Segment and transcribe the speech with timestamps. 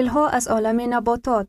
[0.00, 1.48] ها از عالم نباتات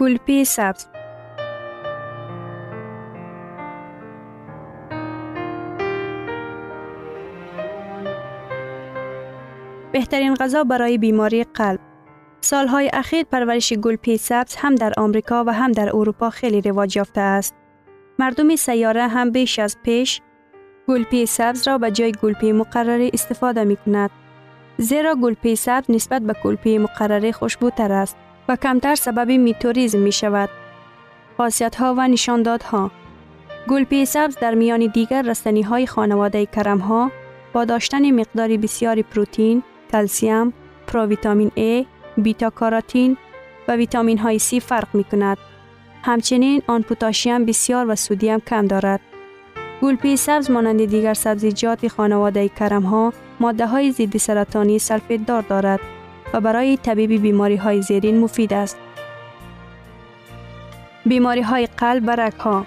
[0.00, 0.86] گلپی سبز
[9.92, 11.80] بهترین غذا برای بیماری قلب
[12.40, 17.20] سالهای اخیر پرورش گلپی سبز هم در آمریکا و هم در اروپا خیلی رواج یافته
[17.20, 17.54] است.
[18.18, 20.20] مردم سیاره هم بیش از پیش
[20.88, 24.10] گلپی سبز را به جای گلپی مقرره استفاده می کند.
[24.76, 28.16] زیرا گلپی سبز نسبت به گلپی مقرره خوشبوتر است
[28.50, 30.48] و کمتر سبب میتوریزم می شود.
[31.36, 32.90] خاصیت ها و نشاندادها
[33.68, 37.10] گلپی سبز در میان دیگر رستنی های خانواده کرم ها
[37.52, 39.62] با داشتن مقداری بسیاری پروتین،
[39.92, 40.52] کلسیم،
[40.86, 41.86] پروویتامین A،
[42.20, 43.16] بیتا کاراتین
[43.68, 45.38] و ویتامین های سی فرق می کند.
[46.02, 49.00] همچنین آن پوتاشیم بسیار و سودیم کم دارد.
[49.82, 55.80] گلپی سبز مانند دیگر سبزیجات خانواده کرم ها ماده های ضد سرطانی سلفید دار دارد
[56.34, 58.76] و برای طبیب بیماری های زیرین مفید است.
[61.06, 62.66] بیماری های قلب و رگ ها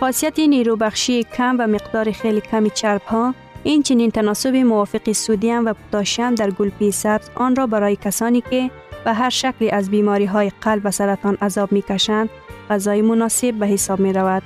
[0.00, 5.72] خاصیت نیروبخشی کم و مقدار خیلی کمی چرب ها این چنین تناسب موافق سودیم و
[5.72, 8.70] پوتاشیم در گلپی سبز آن را برای کسانی که
[9.04, 12.30] به هر شکلی از بیماری های قلب و سرطان عذاب می کشند
[12.70, 14.42] غذای مناسب به حساب می رود.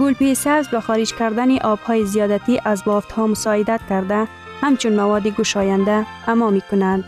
[0.00, 4.28] گلپی سبز با خارج کردن آبهای زیادتی از بافت ها مساعدت کرده
[4.60, 7.04] همچون مواد گشاینده اما می کنند.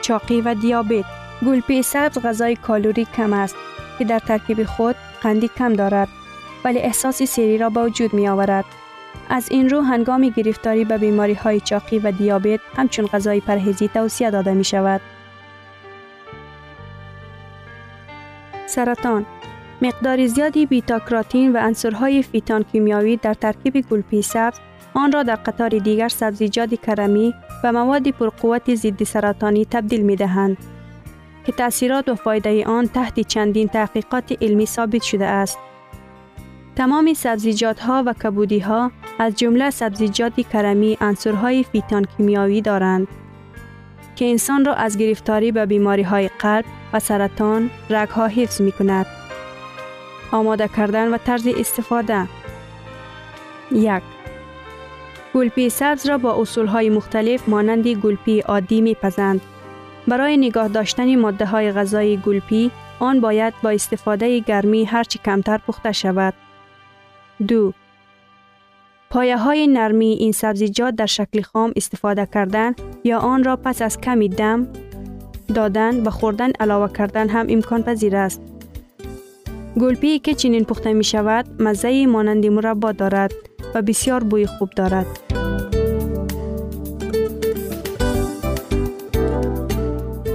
[0.00, 1.04] چاقی و دیابت
[1.46, 3.56] گلپی سبز غذای کالوری کم است
[3.98, 6.08] که در ترکیب خود قندی کم دارد
[6.64, 8.64] ولی احساس سیری را به وجود می آورد.
[9.28, 14.30] از این رو هنگام گرفتاری به بیماری های چاقی و دیابت همچون غذای پرهیزی توصیه
[14.30, 15.00] داده می شود.
[18.66, 19.26] سرطان
[19.82, 24.58] مقدار زیادی بیتاکراتین و انصرهای فیتان کیمیاوی در ترکیب گلپی سبز
[24.94, 30.56] آن را در قطار دیگر سبزیجات کرمی و مواد پرقوت ضد سرطانی تبدیل می دهند
[31.46, 35.58] که تأثیرات و فایده آن تحت چندین تحقیقات علمی ثابت شده است.
[36.76, 43.08] تمام سبزیجات ها و کبودی ها از جمله سبزیجات کرمی انصرهای فیتان کیمیاوی دارند
[44.16, 48.72] که انسان را از گرفتاری به بیماری های قلب و سرطان رگ ها حفظ می
[48.72, 49.06] کند.
[50.32, 52.28] آماده کردن و طرز استفاده
[53.72, 54.02] یک
[55.34, 59.40] گلپی سبز را با اصول های مختلف مانند گلپی عادی می پزند.
[60.08, 62.70] برای نگاه داشتن ماده های غذایی گلپی
[63.00, 66.34] آن باید با استفاده گرمی هرچی کمتر پخته شود.
[67.48, 67.72] دو
[69.10, 74.00] پایه های نرمی این سبزیجات در شکل خام استفاده کردن یا آن را پس از
[74.00, 74.68] کمی دم
[75.54, 78.42] دادن و خوردن علاوه کردن هم امکان پذیر است.
[79.80, 83.32] گلپی که چنین پخته می شود مزه مانند مربا دارد
[83.74, 85.06] و بسیار بوی خوب دارد.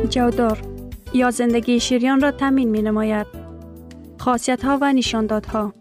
[0.09, 0.57] جودار
[1.13, 3.27] یا زندگی شیریان را تأمین می نماید.
[4.19, 5.73] خاصیت ها و نشاندادها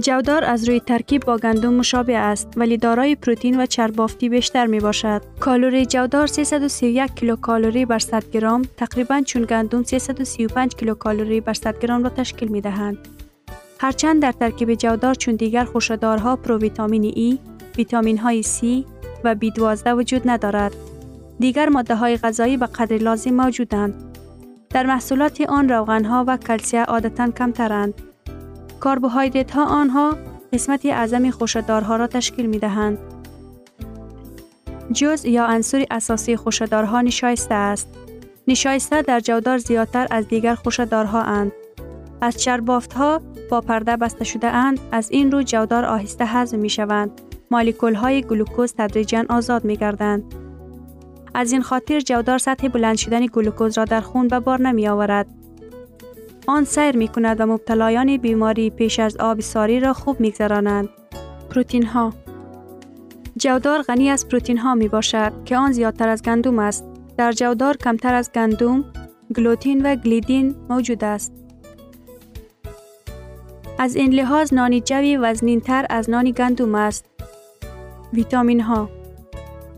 [0.00, 4.80] جودار از روی ترکیب با گندم مشابه است ولی دارای پروتئین و چربافتی بیشتر می
[4.80, 5.22] باشد.
[5.40, 12.02] کالری جودار 331 کیلوکالری بر 100 گرم تقریبا چون گندم 335 کیلوکالری بر 100 گرم
[12.04, 13.17] را تشکیل می دهند.
[13.80, 17.38] هرچند در ترکیب جودار چون دیگر خوشدارها پروویتامین ای،
[17.76, 18.64] ویتامین های C
[19.24, 20.76] و B12 وجود ندارد.
[21.38, 24.18] دیگر ماده های غذایی به قدر لازم موجودند.
[24.70, 27.94] در محصولات آن روغن ها و کلسیه عادتا کمترند.
[28.84, 30.16] کربوهیدرات ها آنها
[30.52, 32.98] قسمت اعظم خوشدارها را تشکیل می دهند.
[34.92, 37.88] جز یا عنصر اساسی خوشدارها نشایسته است.
[38.48, 41.52] نشایسته در جودار زیادتر از دیگر خوشدارها اند.
[42.20, 46.70] از چربافت ها با پرده بسته شده اند از این رو جودار آهسته هضم می
[46.70, 47.20] شوند.
[47.50, 50.34] مالیکول های گلوکوز تدریجا آزاد می گردند.
[51.34, 55.26] از این خاطر جودار سطح بلند شدن گلوکوز را در خون به بار نمی آورد.
[56.46, 60.88] آن سیر می کند و مبتلایان بیماری پیش از آب ساری را خوب می گذرانند.
[61.50, 62.12] پروتین ها
[63.36, 66.84] جودار غنی از پروتین ها می باشد که آن زیادتر از گندم است.
[67.16, 68.84] در جودار کمتر از گندم،
[69.36, 71.32] گلوتین و گلیدین موجود است.
[73.78, 77.04] از این لحاظ نانی جوی وزنین تر از نانی گندم است.
[78.12, 78.90] ویتامین ها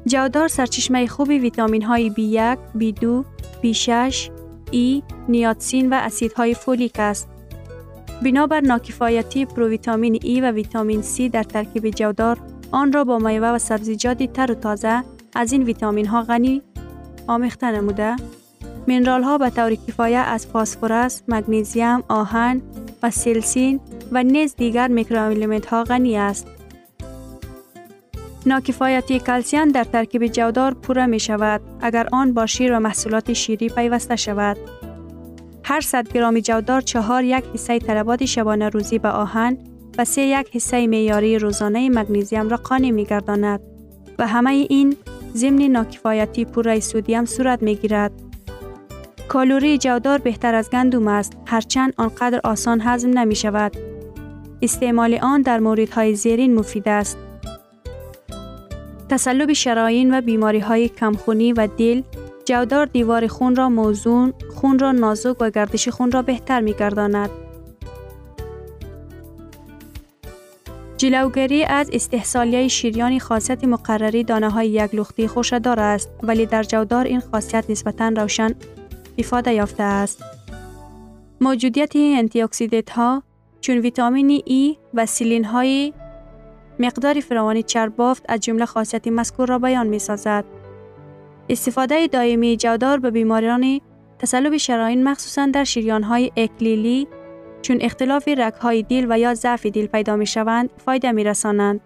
[0.07, 3.05] جودار سرچشمه خوبی ویتامین های B1, B2,
[3.63, 4.15] B6,
[4.73, 7.29] E، نیاتسین و اسیدهای فولیک است.
[8.23, 12.39] بنابر ناکفایتی پروویتامین ای و ویتامین C در ترکیب جودار
[12.73, 15.05] آن را با میوه و سبزیجاتی تر و تازه
[15.35, 16.63] از این ویتامین ها غنی
[17.27, 18.17] آمیخته نموده
[18.89, 22.63] منرال ها به طور کفایه از فاسفورس، مگنیزیم، آهن
[23.03, 23.81] و سلسین
[24.13, 26.47] و نیز دیگر میکرولیمنت ها غنی است.
[28.47, 33.69] ناکفایتی کلسیم در ترکیب جودار پوره می شود اگر آن با شیر و محصولات شیری
[33.69, 34.57] پیوسته شود.
[35.65, 39.59] هر 100 گرم جودار چهار یک حصه طلبات شبانه روزی به آهن
[39.99, 43.61] و سه یک حصه میاری روزانه مگنیزیم را قانی می گرداند
[44.19, 44.97] و همه این
[45.35, 48.13] ضمن ناکفایتی پوره سودیم صورت می گیرد.
[49.29, 53.90] کالوری جودار بهتر از گندم است هرچند آنقدر آسان هضم نمی شود.
[54.63, 57.19] استعمال آن در موردهای زیرین مفید است.
[59.09, 62.03] تسلب شراین و بیماری های کمخونی و دل
[62.45, 67.31] جودار دیوار خون را موزون، خون را نازک و گردش خون را بهتر می گرداند.
[70.97, 77.05] جلوگری از استحصالیه شیریان خاصیت مقرری دانه های یک لختی خوشدار است ولی در جودار
[77.05, 78.55] این خاصیت نسبتا روشن
[79.19, 80.23] افاده یافته است.
[81.41, 82.41] موجودیت انتی
[82.91, 83.23] ها
[83.61, 85.93] چون ویتامین ای و سیلین های
[86.79, 90.45] مقدار فراوانی چربافت از جمله خاصیت مذکور را بیان می سازد.
[91.49, 93.81] استفاده دائمی جودار به بیماران
[94.19, 97.09] تسلب شراین مخصوصا در شریان های اکلیلی
[97.63, 101.81] چون اختلاف رگ های دیل و یا ضعف دیل پیدا می شوند فایده می رسانند.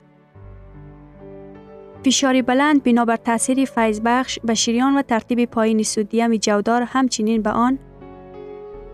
[2.05, 7.51] فشاری بلند بنابر تاثیر فیض بخش به شریان و ترتیب پایین سودیم جودار همچنین به
[7.51, 7.79] آن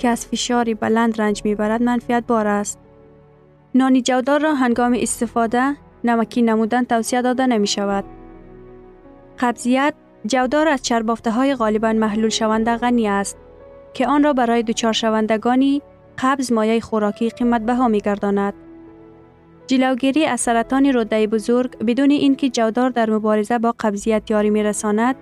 [0.00, 2.78] که از فشار بلند رنج می‌برد منفیت بار است.
[3.74, 8.04] نانی جودار را هنگام استفاده نمکی نمودن توصیه داده نمی شود.
[9.38, 9.94] قبضیت
[10.26, 13.36] جودار از چربافته های غالبا محلول شونده غنی است
[13.94, 15.82] که آن را برای دوچار شوندگانی
[16.18, 18.54] قبض مایه خوراکی قیمت بها می گرداند.
[19.66, 25.16] جلوگیری از سرطان روده بزرگ بدون اینکه جودار در مبارزه با قبضیت یاری می رساند،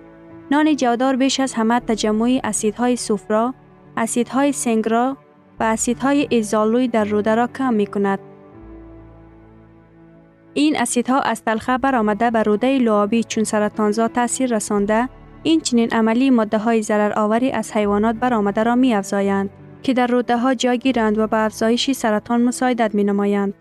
[0.51, 3.53] نان جودار بیش از همه تجمع اسیدهای سفرا،
[3.99, 5.17] اسیدهای سنگرا
[5.59, 8.19] و اسیدهای ایزالوی در روده را کم می کند.
[10.53, 15.09] این اسیدها از تلخه برآمده به روده لعابی چون سرطانزا تاثیر رسانده
[15.43, 19.49] این چنین عملی ماده های ضرر آوری از حیوانات برآمده را می افزایند
[19.83, 23.53] که در روده ها جا گیرند و به افزایش سرطان مساعدت می نمایند.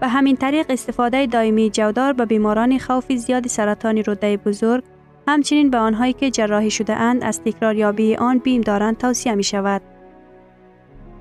[0.00, 4.84] به همین طریق استفاده دائمی جودار به بیماران خوف زیاد سرطان روده بزرگ
[5.30, 9.82] همچنین به آنهایی که جراحی شده اند از تکراریابی آن بیم دارند توصیه می شود.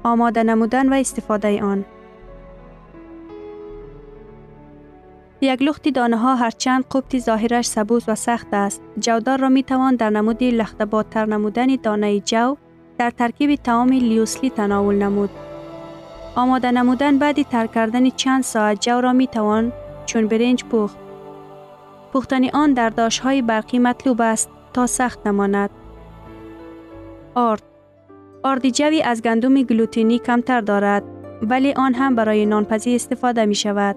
[0.03, 1.85] آماده نمودن و استفاده آن.
[5.41, 8.81] یک لخت دانه ها هرچند قبط ظاهرش سبوز و سخت است.
[8.99, 12.55] جودار را می توان در نمود لختبادتر نمودن دانه جو
[12.97, 15.29] در ترکیب تعام لیوسلی تناول نمود.
[16.35, 19.71] آماده نمودن بعد تر کردن چند ساعت جو را می توان
[20.05, 21.08] چون برنج پخت
[22.13, 25.69] پختن آن در داش های برقی مطلوب است تا سخت نماند
[27.35, 27.63] آرد
[28.43, 31.03] آرد جوی از گندم گلوتینی کمتر دارد
[31.41, 33.95] ولی آن هم برای نانپزی استفاده می شود.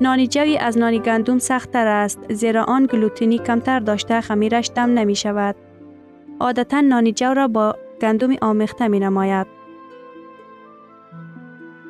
[0.00, 5.16] نانی جوی از نانی گندم سختتر است زیرا آن گلوتینی کمتر داشته خمیرش دم نمی
[5.16, 5.56] شود.
[6.40, 9.46] عادتا نانی جو را با گندم آمیخته می نماید.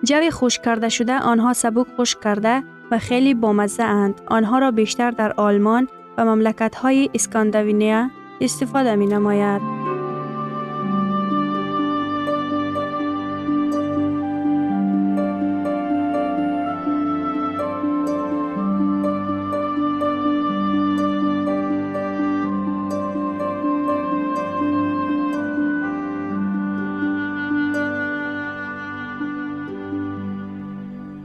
[0.04, 4.20] جوی خوش کرده شده آنها سبک خوش کرده و خیلی بامزه اند.
[4.26, 5.88] آنها را بیشتر در آلمان
[6.18, 8.10] و مملکت های اسکانداوینیا
[8.40, 9.83] استفاده می نماید.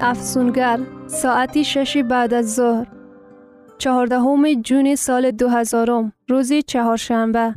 [0.00, 2.86] افسونگر ساعتی ششی بعد از ظهر
[3.78, 7.54] چهاردهم جون سال دو هزارم روزی چهارشنبه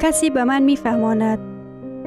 [0.00, 1.38] کسی به من میفهماند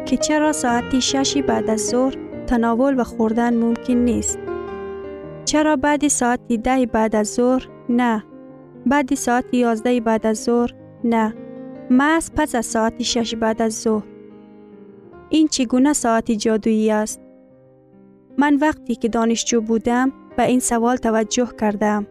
[0.05, 2.15] که چرا ساعتی ششی بعد از ظهر
[2.48, 4.47] تناول و خوردن ممکن نیست.
[5.48, 8.24] چرا بعد ساعت ده بعد از ظهر؟ نه.
[8.86, 10.74] بعد ساعت یازده بعد از ظهر؟
[11.04, 11.36] نه.
[11.89, 14.04] محض پس از ساعت شش بعد از ظهر.
[15.30, 17.22] این چگونه ساعت جادویی است؟
[18.38, 22.08] من وقتی که دانشجو بودم به این سوال توجه کردم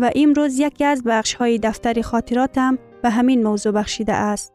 [0.00, 4.52] و امروز یکی از بخش های دفتر خاطراتم به همین موضوع بخشیده است.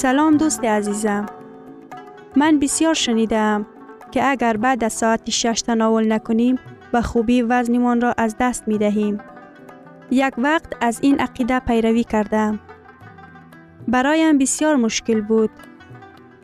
[0.00, 1.26] سلام دوست عزیزم.
[2.36, 3.66] من بسیار شنیدم
[4.10, 6.58] که اگر بعد از ساعت شش تناول نکنیم
[6.92, 9.20] و خوبی وزنمان را از دست می دهیم.
[10.10, 12.60] یک وقت از این عقیده پیروی کردم.
[13.88, 15.50] برایم بسیار مشکل بود.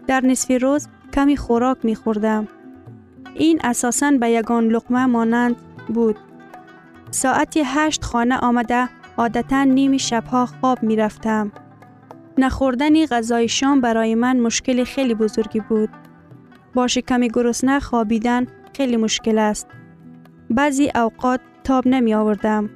[0.07, 2.49] در نصف روز کمی خوراک می خوردم.
[3.35, 5.57] این اساساً به یگان لقمه مانند
[5.89, 6.17] بود.
[7.11, 11.53] ساعتی هشت خانه آمده عادتا نیم شبها خواب می رفتم.
[12.38, 15.90] نخوردن غذای شام برای من مشکل خیلی بزرگی بود.
[16.75, 19.66] با کمی گرسنه خوابیدن خیلی مشکل است.
[20.50, 22.71] بعضی اوقات تاب نمی آوردم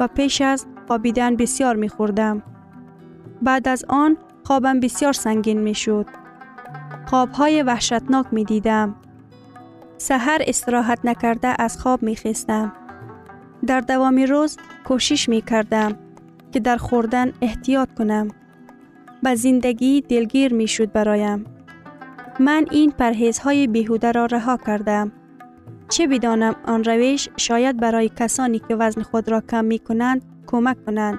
[0.00, 2.42] و پیش از خوابیدن بسیار می خوردم.
[3.42, 6.06] بعد از آن خوابم بسیار سنگین می شد.
[7.06, 8.94] خوابهای وحشتناک می دیدم.
[9.98, 12.72] سحر استراحت نکرده از خواب می خیستم.
[13.66, 15.96] در دوام روز کوشش می کردم
[16.52, 18.28] که در خوردن احتیاط کنم.
[19.24, 21.44] به زندگی دلگیر می شد برایم.
[22.40, 25.12] من این پرهیزهای بیهوده را رها کردم.
[25.88, 30.84] چه بدانم آن روش شاید برای کسانی که وزن خود را کم می کنند کمک
[30.86, 31.18] کنند.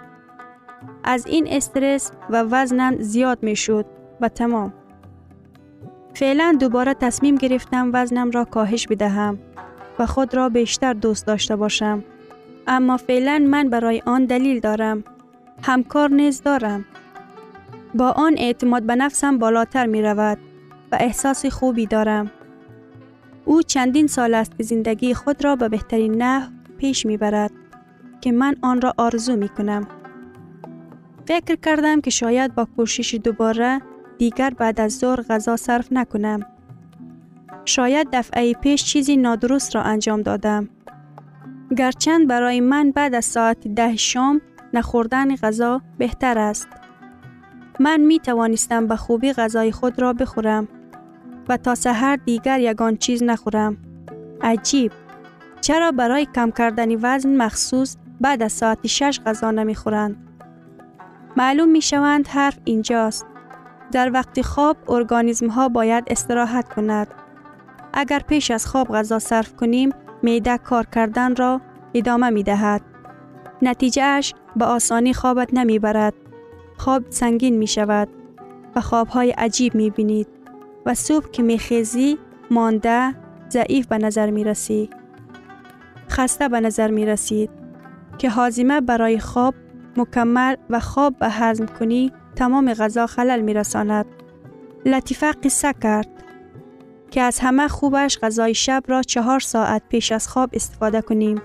[1.03, 3.85] از این استرس و وزنم زیاد می شد
[4.21, 4.73] و تمام.
[6.13, 9.39] فعلا دوباره تصمیم گرفتم وزنم را کاهش بدهم
[9.99, 12.03] و خود را بیشتر دوست داشته باشم.
[12.67, 15.03] اما فعلا من برای آن دلیل دارم.
[15.63, 16.85] همکار نیز دارم.
[17.95, 20.37] با آن اعتماد به نفسم بالاتر می رود
[20.91, 22.31] و احساس خوبی دارم.
[23.45, 27.51] او چندین سال است که زندگی خود را به بهترین نحو پیش می برد
[28.21, 29.87] که من آن را آرزو می کنم.
[31.27, 33.81] فکر کردم که شاید با کوشش دوباره
[34.17, 36.39] دیگر بعد از ظهر غذا صرف نکنم.
[37.65, 40.69] شاید دفعه پیش چیزی نادرست را انجام دادم.
[41.77, 44.41] گرچند برای من بعد از ساعت ده شام
[44.73, 46.67] نخوردن غذا بهتر است.
[47.79, 50.67] من می توانستم به خوبی غذای خود را بخورم
[51.49, 53.77] و تا سحر دیگر یگان چیز نخورم.
[54.41, 54.91] عجیب.
[55.61, 60.17] چرا برای کم کردن وزن مخصوص بعد از ساعت شش غذا نمی خورند؟
[61.37, 63.25] معلوم می شوند حرف اینجاست.
[63.91, 67.07] در وقت خواب ارگانیزم ها باید استراحت کند.
[67.93, 69.89] اگر پیش از خواب غذا صرف کنیم
[70.21, 71.61] میده کار کردن را
[71.93, 72.81] ادامه می دهد.
[73.61, 76.13] نتیجه اش به آسانی خوابت نمی برد.
[76.77, 78.09] خواب سنگین می شود
[78.75, 80.27] و خوابهای عجیب می بینید
[80.85, 82.17] و صبح که می خیزی
[82.51, 83.15] مانده
[83.49, 84.89] ضعیف به نظر می رسی.
[86.09, 87.49] خسته به نظر می رسید
[88.17, 89.55] که حازمه برای خواب
[89.97, 94.05] مکمل و خواب به هضم کنی تمام غذا خلل می رساند.
[94.85, 96.09] لطیفه قصه کرد
[97.11, 101.41] که از همه خوبش غذای شب را چهار ساعت پیش از خواب استفاده کنیم.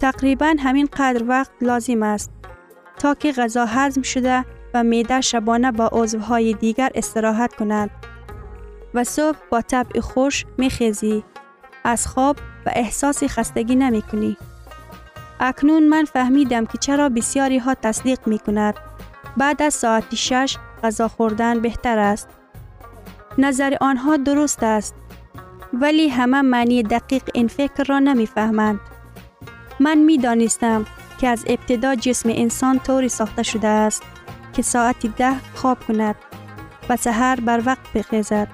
[0.00, 2.30] تقریبا همین قدر وقت لازم است
[2.98, 7.90] تا که غذا هضم شده و میده شبانه با عضوهای دیگر استراحت کند
[8.94, 11.24] و صبح با طبع خوش میخیزی
[11.84, 14.36] از خواب و احساس خستگی نمی کنی.
[15.40, 18.74] اکنون من فهمیدم که چرا بسیاری ها تصدیق می کند.
[19.36, 22.28] بعد از ساعت شش غذا خوردن بهتر است.
[23.38, 24.94] نظر آنها درست است.
[25.72, 28.80] ولی همه معنی دقیق این فکر را نمی فهمند.
[29.80, 30.86] من می دانستم
[31.20, 34.02] که از ابتدا جسم انسان طوری ساخته شده است
[34.52, 36.14] که ساعت ده خواب کند
[36.88, 38.48] و سهر بر وقت بخیزد.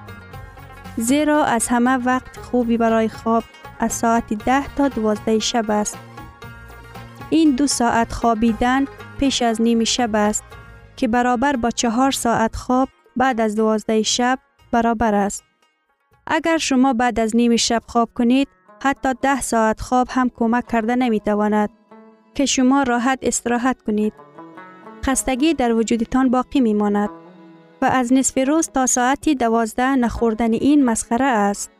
[0.97, 3.43] زیرا از همه وقت خوبی برای خواب
[3.79, 5.97] از ساعت ده تا دوازده شب است.
[7.29, 8.85] این دو ساعت خوابیدن
[9.19, 10.43] پیش از نیم شب است
[10.95, 14.39] که برابر با چهار ساعت خواب بعد از دوازده شب
[14.71, 15.43] برابر است.
[16.27, 18.47] اگر شما بعد از نیم شب خواب کنید
[18.83, 21.69] حتی ده ساعت خواب هم کمک کرده نمی تواند
[22.35, 24.13] که شما راحت استراحت کنید.
[25.05, 27.09] خستگی در وجودتان باقی می ماند
[27.81, 31.71] و از نصف روز تا ساعتی دوازده نخوردن این مسخره است.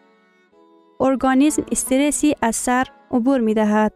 [1.00, 3.94] ارگانیسم استرسی از سر عبور می دهد.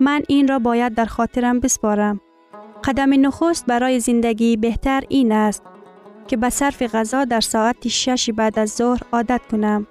[0.00, 2.20] من این را باید در خاطرم بسپارم.
[2.84, 5.62] قدم نخست برای زندگی بهتر این است
[6.26, 9.86] که به صرف غذا در ساعت شش بعد از ظهر عادت کنم.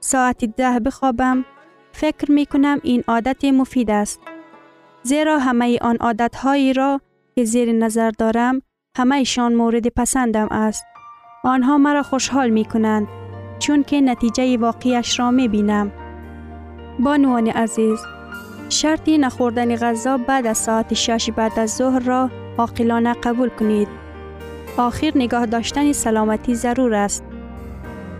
[0.00, 1.44] ساعت ده بخوابم.
[1.92, 4.20] فکر می کنم این عادت مفید است.
[5.02, 7.00] زیرا همه آن عادت هایی را
[7.34, 8.62] که زیر نظر دارم
[8.96, 10.84] همهشان مورد پسندم است.
[11.44, 13.08] آنها مرا خوشحال می کنند
[13.58, 15.92] چون که نتیجه واقعیش را می بینم.
[17.00, 18.00] بانوان عزیز
[18.68, 23.88] شرطی نخوردن غذا بعد از ساعت شش بعد از ظهر را عاقلانه قبول کنید.
[24.76, 27.24] آخر نگاه داشتن سلامتی ضرور است.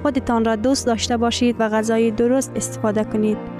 [0.02, 3.59] خودتان را دوست داشته باشید و غذای درست استفاده کنید.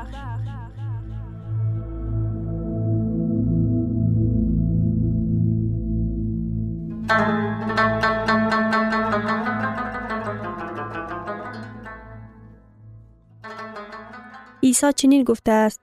[14.63, 15.81] عیسی چنین گفته است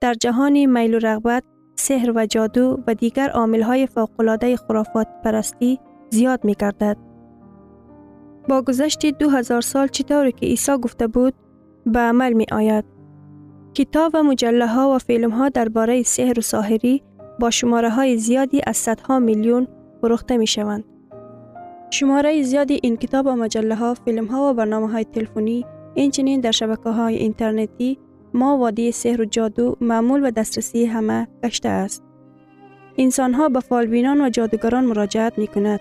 [0.00, 1.44] در جهان میل و رغبت
[1.76, 6.96] سحر و جادو و دیگر عاملهای فوقالعاده خرافات پرستی زیاد می کردد.
[8.48, 11.34] با گذشت دو هزار سال چطوری که عیسی گفته بود
[11.86, 12.84] به عمل می آید.
[13.74, 17.02] کتاب و مجله ها و فیلم ها درباره سحر و ساحری
[17.40, 19.66] با شماره های زیادی از صدها میلیون
[20.00, 20.84] فروخته می شوند.
[21.90, 26.50] شماره زیادی این کتاب و مجله ها، فیلم ها و برنامه های تلفنی اینچنین در
[26.50, 27.98] شبکه های اینترنتی
[28.34, 32.04] ما وادی سحر و جادو معمول و دسترسی همه گشته است.
[32.98, 35.80] انسان ها به فالبینان و جادوگران مراجعت می کند.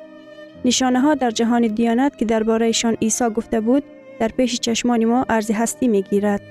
[0.65, 3.83] نشانه ها در جهان دیانت که دربارهشان عیسی گفته بود
[4.19, 6.41] در پیش چشمان ما ارزی هستی می گیرد.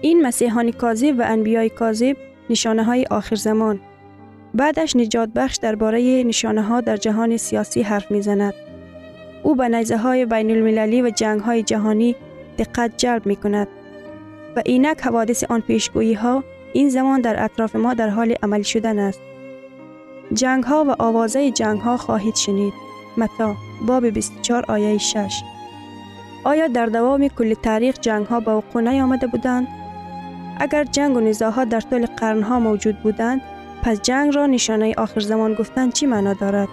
[0.00, 2.16] این مسیحان کاذب و انبیای کاذب
[2.50, 3.80] نشانه های آخر زمان.
[4.54, 8.54] بعدش نجات بخش درباره نشانه ها در جهان سیاسی حرف می زند.
[9.42, 12.16] او به نیزه های بین المللی و جنگ های جهانی
[12.58, 13.68] دقت جلب می کند.
[14.56, 18.98] و اینک حوادث آن پیشگویی ها این زمان در اطراف ما در حال عمل شدن
[18.98, 19.20] است.
[20.32, 22.72] جنگ ها و آوازه جنگ ها خواهید شنید.
[23.16, 23.56] متا
[23.86, 25.42] باب 24 آیه 6
[26.44, 29.68] آیا در دوام کل تاریخ جنگ ها به وقوع نیامده بودند؟
[30.60, 33.40] اگر جنگ و نزاها در طول قرنها موجود بودند،
[33.88, 36.68] پس جنگ را نشانه آخر زمان گفتن چی معنا دارد؟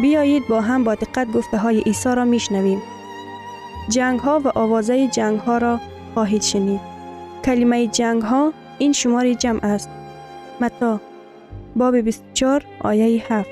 [0.00, 2.82] بیایید با هم با دقت گفته های عیسی را میشنویم.
[3.88, 5.80] جنگ ها و آوازه جنگ ها را
[6.14, 6.80] خواهید شنید.
[7.44, 9.90] کلمه جنگ ها این شماری جمع است.
[10.60, 11.00] متا
[11.76, 13.48] باب 24 آیه 7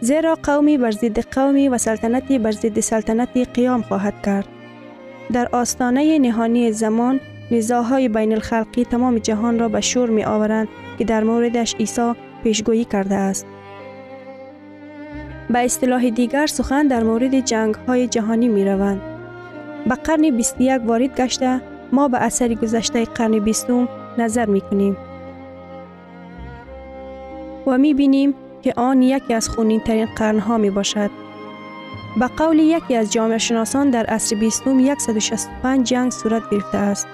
[0.00, 4.48] زیرا قومی بر ضد قومی و سلطنتی بر ضد سلطنتی قیام خواهد کرد.
[5.32, 7.20] در آستانه نهانی زمان
[7.50, 12.84] نزاهای بین الخلقی تمام جهان را به شور می آورند که در موردش عیسی پیشگویی
[12.84, 13.46] کرده است.
[15.50, 19.00] به اصطلاح دیگر سخن در مورد جنگ های جهانی می روند.
[19.86, 21.60] به قرن 21 وارد گشته
[21.92, 23.66] ما به اثر گذشته قرن 20
[24.18, 24.96] نظر می کنیم.
[27.66, 31.10] و می بینیم که آن یکی از خونین ترین قرنها می باشد.
[32.20, 37.06] به قول یکی از جامعه شناسان در عصر بیستم 165 جنگ صورت گرفته است.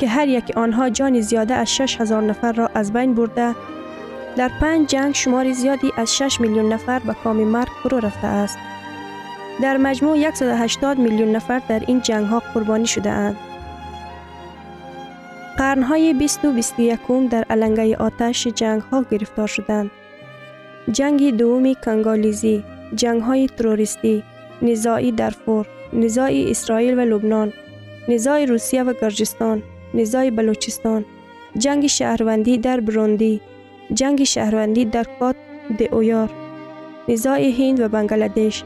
[0.00, 3.54] که هر یک آنها جان زیاده از 6000 نفر را از بین برده
[4.36, 8.58] در پنج جنگ شماری زیادی از 6 میلیون نفر به کام مرگ فرو رفته است.
[9.62, 13.36] در مجموع 180 میلیون نفر در این جنگ ها قربانی شده اند.
[15.58, 19.90] قرنهای 20 و 21 در علنگه آتش جنگ ها گرفتار شدند.
[20.92, 24.22] جنگ دومی کنگالیزی، جنگ های تروریستی،
[24.62, 27.52] نزاعی درفور، نزاع اسرائیل و لبنان،
[28.08, 29.62] نزاع روسیه و گرجستان،
[29.94, 31.04] نزاع بلوچستان،
[31.58, 33.40] جنگ شهروندی در بروندی،
[33.94, 35.36] جنگ شهروندی در کات
[35.78, 36.30] د اویار،
[37.08, 38.64] نزاع هند و بنگلادش،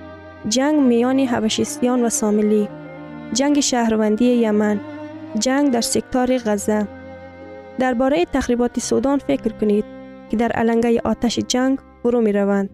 [0.48, 2.68] جنگ میان حبشیستیان و ساملی،
[3.33, 4.80] جنگ شهروندی یمن،
[5.38, 6.88] جنگ در سکتار غزه.
[7.78, 9.85] درباره تخریبات سودان فکر کنید
[10.30, 12.70] که در علنگه آتش جنگ فرو می روند.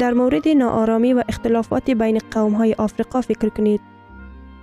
[0.00, 3.80] در مورد ناآرامی و اختلافات بین قوم های آفریقا فکر کنید.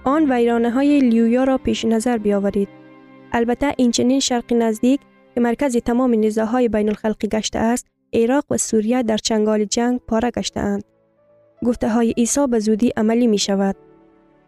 [0.03, 2.82] آن ویرانه های لیویا را پیش نظر بیاورید.
[3.33, 4.99] البته این چنین شرق نزدیک
[5.35, 10.31] که مرکز تمام نزاهای بین الخلقی گشته است، عراق و سوریه در چنگال جنگ پاره
[10.31, 10.83] گشته اند.
[11.65, 13.75] گفته های عیسی به زودی عملی می شود.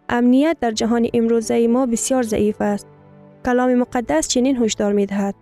[0.10, 2.88] امنیت در جهان امروزه ما بسیار ضعیف است.
[3.46, 5.36] کلام مقدس چنین هشدار می دهد.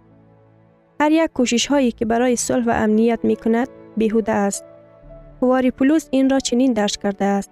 [0.99, 4.65] هر یک کوشش هایی که برای صلح و امنیت می کند بیهوده است.
[5.41, 7.51] هواری پولوس این را چنین درش کرده است.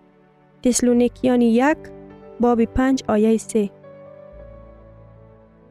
[0.64, 1.78] تسلونیکیان یک
[2.40, 3.70] باب پنج آیه سه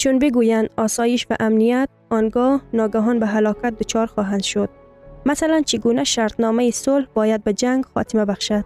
[0.00, 4.68] چون بگویند آسایش و امنیت آنگاه ناگهان به هلاکت دچار خواهند شد.
[5.26, 8.64] مثلا چگونه شرطنامه صلح باید به جنگ خاتمه بخشد.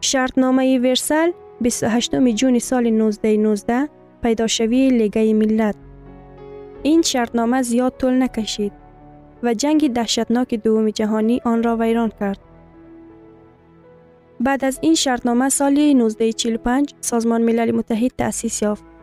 [0.00, 1.30] شرطنامه ورسل
[1.60, 3.88] 28 جون سال 1919
[4.22, 5.74] پیدا شوی لیگه ملت
[6.82, 8.72] این شرطنامه زیاد طول نکشید
[9.42, 12.38] و جنگ دهشتناک دوم جهانی آن را ویران کرد.
[14.40, 18.95] بعد از این شرطنامه سال 1945 سازمان ملل متحد تأسیس یافت.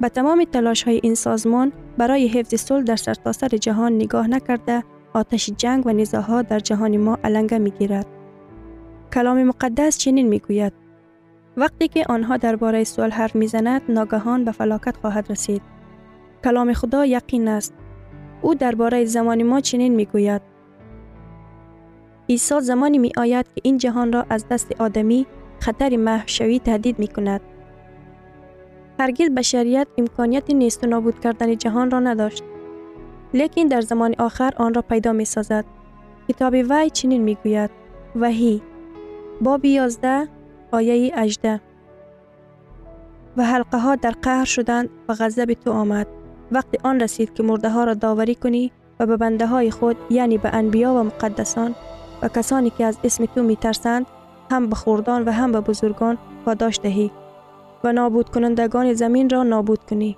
[0.00, 5.50] به تمام تلاش های این سازمان برای حفظ صلح در سرتاسر جهان نگاه نکرده آتش
[5.56, 8.06] جنگ و نزاها در جهان ما علنگه می گیرد.
[9.14, 10.72] کلام مقدس چنین می گوید
[11.56, 15.62] وقتی که آنها درباره صلح حرف می‌زند ناگهان به فلاکت خواهد رسید.
[16.44, 17.74] کلام خدا یقین است.
[18.42, 20.42] او درباره زمان ما چنین می گوید.
[22.28, 25.26] عیسی زمانی می آید که این جهان را از دست آدمی
[25.60, 27.40] خطر محشوی تهدید می کند.
[29.00, 32.44] هرگز بشریت امکانیت نیست و نابود کردن جهان را نداشت.
[33.34, 35.64] لیکن در زمان آخر آن را پیدا می سازد.
[36.28, 37.70] کتاب وی چنین می گوید.
[38.16, 38.62] وحی
[39.40, 40.28] باب 11
[40.72, 41.60] آیه 18
[43.36, 46.06] و حلقه ها در قهر شدند و غضب تو آمد.
[46.52, 50.38] وقتی آن رسید که مرده ها را داوری کنی و به بنده های خود یعنی
[50.38, 51.74] به انبیا و مقدسان
[52.22, 54.06] و کسانی که از اسم تو می ترسند
[54.50, 57.10] هم به خوردان و هم به بزرگان پاداش دهی
[57.84, 60.16] و نابود کنندگان زمین را نابود کنی.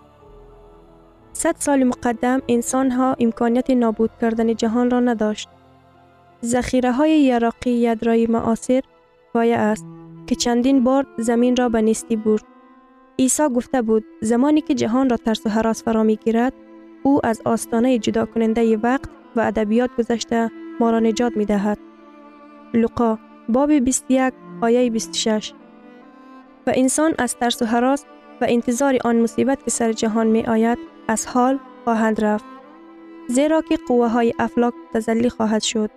[1.33, 5.49] صد سال مقدم انسان ها امکانیت نابود کردن جهان را نداشت.
[6.40, 8.83] زخیره های یراقی یدرای معاصر
[9.33, 9.87] پایه است
[10.27, 12.44] که چندین بار زمین را به نیستی برد.
[13.18, 16.53] عیسی گفته بود زمانی که جهان را ترس و حراس فرا می گیرد
[17.03, 21.79] او از آستانه جدا کننده وقت و ادبیات گذشته ما را نجات می دهد.
[22.75, 23.18] لقا
[23.49, 25.53] باب 21 آیه 26
[26.76, 28.04] انسان از ترس و حراس
[28.40, 30.78] و انتظار آن مصیبت که سر جهان می آید
[31.09, 32.44] از حال خواهند رفت.
[33.28, 35.90] زیرا که قوه های افلاک تزلی خواهد شد.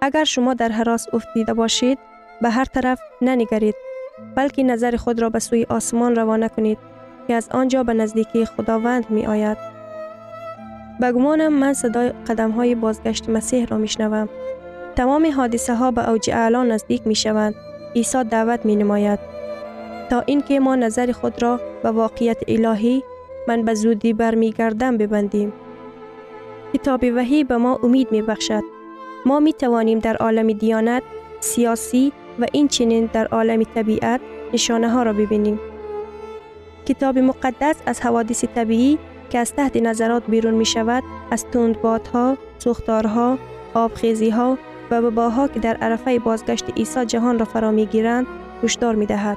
[0.00, 1.98] اگر شما در حراس افتیده باشید
[2.42, 3.74] به هر طرف ننگرید
[4.36, 6.78] بلکه نظر خود را به سوی آسمان روانه کنید
[7.28, 9.58] که از آنجا به نزدیکی خداوند می آید.
[11.02, 14.28] بگمانم من صدای قدم های بازگشت مسیح را می شنوم.
[14.96, 17.54] تمام حادثه ها به اوج اعلا نزدیک می شوند.
[17.94, 19.35] عیسی دعوت می نماید.
[20.10, 23.02] تا اینکه ما نظر خود را به واقعیت الهی
[23.48, 25.52] من به زودی برمیگردم ببندیم.
[26.74, 28.62] کتاب وحی به ما امید می بخشد.
[29.26, 31.02] ما می توانیم در عالم دیانت،
[31.40, 34.20] سیاسی و این چنین در عالم طبیعت
[34.52, 35.60] نشانه ها را ببینیم.
[36.86, 38.98] کتاب مقدس از حوادث طبیعی
[39.30, 42.36] که از تحت نظرات بیرون می شود از تندبادها،
[43.74, 44.34] آبخیزی
[44.90, 48.26] و بباها که در عرفه بازگشت عیسی جهان را فرا می گیرند
[48.62, 49.36] هشدار می دهد.